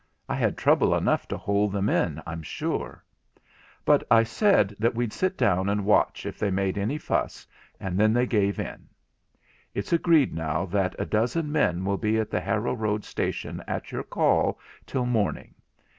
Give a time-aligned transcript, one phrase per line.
[0.27, 3.03] I had trouble enough to hold them in, I'm sure.
[3.85, 7.45] But I said that we'd sit down and watch if they made any fuss,
[7.79, 8.89] and then they gave in.
[9.75, 13.91] It's agreed now that a dozen men will be at the Harrow Road station at
[13.91, 15.53] your call till morning.